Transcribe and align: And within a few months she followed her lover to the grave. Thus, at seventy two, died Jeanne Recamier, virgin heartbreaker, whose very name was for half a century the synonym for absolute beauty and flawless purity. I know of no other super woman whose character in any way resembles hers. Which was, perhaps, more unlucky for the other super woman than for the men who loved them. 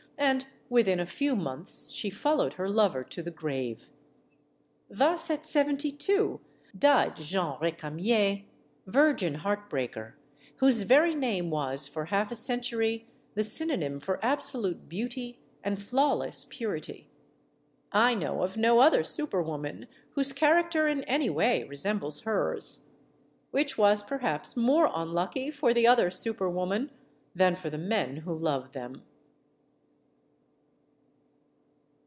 And 0.17 0.45
within 0.69 0.99
a 0.99 1.05
few 1.07 1.35
months 1.35 1.89
she 1.89 2.11
followed 2.11 2.53
her 2.53 2.69
lover 2.69 3.03
to 3.05 3.23
the 3.23 3.31
grave. 3.31 3.89
Thus, 4.87 5.31
at 5.31 5.47
seventy 5.47 5.91
two, 5.91 6.39
died 6.77 7.15
Jeanne 7.15 7.57
Recamier, 7.59 8.43
virgin 8.85 9.33
heartbreaker, 9.37 10.13
whose 10.57 10.83
very 10.83 11.15
name 11.15 11.49
was 11.49 11.87
for 11.87 12.05
half 12.05 12.31
a 12.31 12.35
century 12.35 13.07
the 13.33 13.43
synonym 13.43 13.99
for 13.99 14.23
absolute 14.23 14.87
beauty 14.87 15.39
and 15.63 15.81
flawless 15.81 16.45
purity. 16.47 17.09
I 17.91 18.13
know 18.13 18.43
of 18.43 18.55
no 18.55 18.79
other 18.79 19.03
super 19.03 19.41
woman 19.41 19.87
whose 20.11 20.33
character 20.33 20.87
in 20.87 21.03
any 21.05 21.31
way 21.31 21.63
resembles 21.63 22.21
hers. 22.21 22.91
Which 23.49 23.75
was, 23.75 24.03
perhaps, 24.03 24.55
more 24.55 24.89
unlucky 24.93 25.49
for 25.49 25.73
the 25.73 25.87
other 25.87 26.11
super 26.11 26.49
woman 26.49 26.91
than 27.33 27.55
for 27.55 27.71
the 27.71 27.79
men 27.79 28.17
who 28.17 28.33
loved 28.35 28.73
them. 28.73 29.01